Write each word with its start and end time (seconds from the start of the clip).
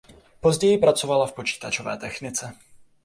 Později 0.39 0.77
pracovala 0.77 1.27
v 1.27 1.33
počítačové 1.33 1.97
technice. 1.97 2.53